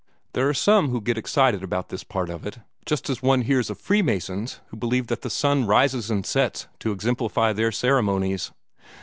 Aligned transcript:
There 0.33 0.49
are 0.49 0.53
some 0.55 0.89
who 0.89 0.99
get 0.99 1.19
excited 1.19 1.61
about 1.61 1.89
this 1.89 2.03
part 2.03 2.31
of 2.31 2.43
it, 2.43 2.57
just 2.87 3.07
as 3.07 3.21
one 3.21 3.43
hears 3.43 3.69
of 3.69 3.77
Free 3.79 4.01
Masons 4.01 4.59
who 4.69 4.77
believe 4.77 5.05
that 5.09 5.21
the 5.21 5.29
sun 5.29 5.67
rises 5.67 6.09
and 6.09 6.25
sets 6.25 6.65
to 6.79 6.91
exemplify 6.91 7.53
their 7.53 7.71
ceremonies. 7.71 8.49